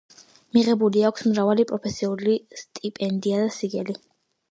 [0.55, 4.01] მიღებული აქვს მრავალი პროფესიული სტიპენდია და სიგელი.